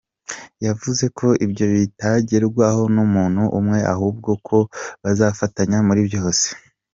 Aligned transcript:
Yavuze 0.65 1.05
ko 1.17 1.27
ibyo 1.45 1.65
bitagerwaho 1.73 2.81
n’umuntu 2.95 3.43
umwe 3.59 3.79
ahubwo 3.93 4.29
ko 4.47 4.57
bazafatanya 5.03 5.77
muri 5.87 6.01
byose. 6.09 6.45